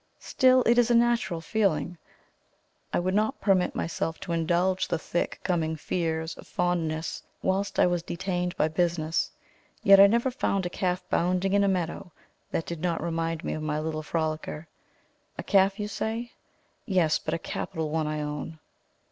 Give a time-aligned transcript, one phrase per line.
[0.17, 1.95] still it is a natural feeling.
[2.91, 7.85] I would not permit myself to indulge the "thick coming fears" of fondness, whilst I
[7.85, 9.29] was detained by business.
[9.83, 12.11] Yet I never saw a calf bounding in a meadow,
[12.49, 14.65] that did not remind me of my little frolicker.
[15.37, 16.31] A calf, you say.
[16.87, 18.57] Yes; but a capital one I own.